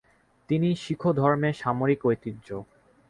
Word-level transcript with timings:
তিনি 0.49 0.69
শিখ 0.75 1.01
ধর্মে 1.13 1.49
সামরিক 1.53 2.01
ঐতিহ্য। 2.05 2.47